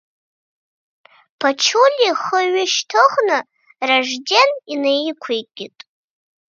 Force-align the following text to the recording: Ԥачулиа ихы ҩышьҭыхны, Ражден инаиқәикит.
Ԥачулиа 1.39 2.07
ихы 2.11 2.39
ҩышьҭыхны, 2.53 3.37
Ражден 3.89 4.49
инаиқәикит. 4.73 5.77